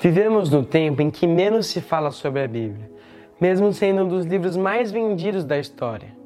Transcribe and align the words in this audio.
Vivemos 0.00 0.48
no 0.48 0.64
tempo 0.64 1.02
em 1.02 1.10
que 1.10 1.26
menos 1.26 1.66
se 1.66 1.80
fala 1.80 2.12
sobre 2.12 2.44
a 2.44 2.46
Bíblia, 2.46 2.88
mesmo 3.40 3.72
sendo 3.72 4.04
um 4.04 4.08
dos 4.08 4.24
livros 4.24 4.56
mais 4.56 4.92
vendidos 4.92 5.44
da 5.44 5.58
história. 5.58 6.16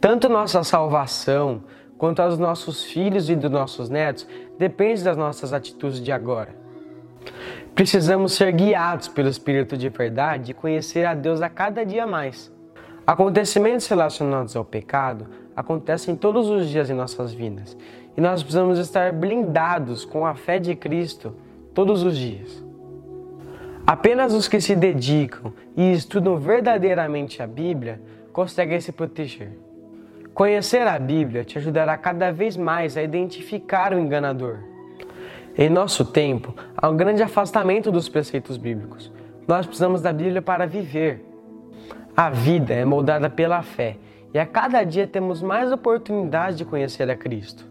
Tanto 0.00 0.28
nossa 0.28 0.64
salvação 0.64 1.62
quanto 1.96 2.20
a 2.20 2.26
dos 2.26 2.38
nossos 2.38 2.82
filhos 2.82 3.30
e 3.30 3.36
dos 3.36 3.50
nossos 3.50 3.88
netos 3.88 4.26
depende 4.58 5.04
das 5.04 5.16
nossas 5.16 5.52
atitudes 5.52 6.02
de 6.02 6.10
agora. 6.10 6.52
Precisamos 7.76 8.32
ser 8.32 8.50
guiados 8.50 9.06
pelo 9.06 9.28
Espírito 9.28 9.76
de 9.76 9.88
verdade 9.88 10.50
e 10.50 10.54
conhecer 10.54 11.06
a 11.06 11.14
Deus 11.14 11.40
a 11.40 11.48
cada 11.48 11.86
dia 11.86 12.08
mais. 12.08 12.52
Acontecimentos 13.06 13.86
relacionados 13.86 14.56
ao 14.56 14.64
pecado 14.64 15.28
acontecem 15.54 16.16
todos 16.16 16.48
os 16.48 16.68
dias 16.68 16.90
em 16.90 16.94
nossas 16.94 17.32
vidas 17.32 17.76
e 18.16 18.20
nós 18.20 18.42
precisamos 18.42 18.80
estar 18.80 19.12
blindados 19.12 20.04
com 20.04 20.26
a 20.26 20.34
fé 20.34 20.58
de 20.58 20.74
Cristo 20.74 21.32
todos 21.72 22.02
os 22.02 22.16
dias. 22.16 22.65
Apenas 23.86 24.34
os 24.34 24.48
que 24.48 24.60
se 24.60 24.74
dedicam 24.74 25.52
e 25.76 25.92
estudam 25.92 26.36
verdadeiramente 26.38 27.40
a 27.40 27.46
Bíblia 27.46 28.00
conseguem 28.32 28.80
se 28.80 28.90
proteger. 28.90 29.52
Conhecer 30.34 30.86
a 30.88 30.98
Bíblia 30.98 31.44
te 31.44 31.56
ajudará 31.56 31.96
cada 31.96 32.32
vez 32.32 32.56
mais 32.56 32.96
a 32.96 33.02
identificar 33.02 33.94
o 33.94 33.98
enganador. 34.00 34.58
Em 35.56 35.70
nosso 35.70 36.04
tempo, 36.04 36.52
há 36.76 36.88
um 36.88 36.96
grande 36.96 37.22
afastamento 37.22 37.92
dos 37.92 38.08
preceitos 38.08 38.56
bíblicos. 38.56 39.12
Nós 39.46 39.64
precisamos 39.64 40.02
da 40.02 40.12
Bíblia 40.12 40.42
para 40.42 40.66
viver. 40.66 41.24
A 42.16 42.28
vida 42.28 42.74
é 42.74 42.84
moldada 42.84 43.30
pela 43.30 43.62
fé 43.62 43.98
e 44.34 44.38
a 44.38 44.44
cada 44.44 44.82
dia 44.82 45.06
temos 45.06 45.40
mais 45.40 45.70
oportunidades 45.70 46.58
de 46.58 46.64
conhecer 46.64 47.08
a 47.08 47.16
Cristo. 47.16 47.64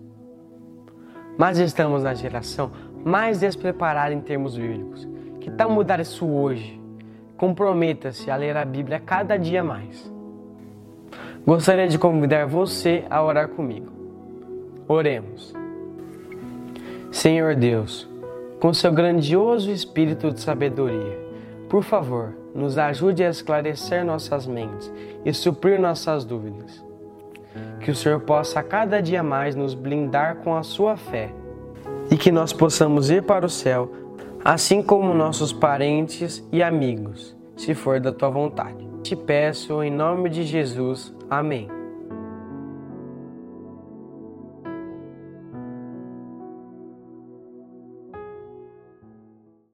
Mas 1.37 1.57
estamos 1.59 2.03
na 2.03 2.13
geração 2.13 2.71
mais 3.03 3.41
despreparada 3.41 4.13
em 4.13 4.21
termos 4.21 4.57
bíblicos. 4.57 5.14
Que 5.45 5.51
tal 5.51 5.69
mudar 5.69 5.99
isso 5.99 6.25
hoje? 6.25 6.81
Comprometa-se 7.37 8.31
a 8.31 8.35
ler 8.35 8.57
a 8.57 8.65
Bíblia 8.65 8.99
cada 8.99 9.37
dia 9.37 9.63
mais. 9.63 10.11
Gostaria 11.45 11.87
de 11.87 11.99
convidar 11.99 12.47
você 12.47 13.05
a 13.11 13.23
orar 13.23 13.49
comigo. 13.49 13.91
Oremos. 14.87 15.53
Senhor 17.11 17.53
Deus, 17.53 18.09
com 18.59 18.73
seu 18.73 18.91
grandioso 18.91 19.69
espírito 19.69 20.31
de 20.31 20.41
sabedoria, 20.41 21.15
por 21.69 21.83
favor, 21.83 22.35
nos 22.55 22.79
ajude 22.79 23.23
a 23.23 23.29
esclarecer 23.29 24.03
nossas 24.03 24.47
mentes 24.47 24.91
e 25.23 25.31
suprir 25.31 25.79
nossas 25.79 26.25
dúvidas. 26.25 26.83
Que 27.81 27.91
o 27.91 27.95
Senhor 27.95 28.19
possa 28.21 28.63
cada 28.63 28.99
dia 28.99 29.21
mais 29.21 29.53
nos 29.53 29.75
blindar 29.75 30.37
com 30.37 30.55
a 30.55 30.63
sua 30.63 30.97
fé 30.97 31.31
e 32.09 32.17
que 32.17 32.31
nós 32.31 32.51
possamos 32.51 33.11
ir 33.11 33.21
para 33.21 33.45
o 33.45 33.49
céu, 33.49 34.04
assim 34.45 34.83
como 34.83 35.11
nossos 35.11 35.51
parentes 35.51 36.47
e 36.51 36.61
amigos, 36.61 37.35
se 37.57 37.73
for 37.73 37.99
da 37.99 38.11
tua 38.11 38.29
vontade. 38.29 38.87
Te 39.01 39.15
peço 39.15 39.81
em 39.81 39.89
nome 39.89 40.29
de 40.29 40.43
Jesus. 40.43 41.11
Amém. 41.27 41.67